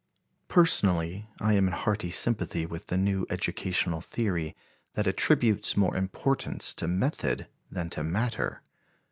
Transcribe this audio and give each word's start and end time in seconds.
Personally 0.47 1.27
I 1.39 1.53
am 1.53 1.67
in 1.67 1.73
hearty 1.73 2.09
sympathy 2.09 2.65
with 2.65 2.87
the 2.87 2.97
new 2.97 3.27
educational 3.29 4.01
theory 4.01 4.55
that 4.95 5.05
attributes 5.05 5.77
more 5.77 5.95
importance 5.95 6.73
to 6.73 6.87
method 6.87 7.47
than 7.71 7.91
to 7.91 8.03
matter. 8.03 8.63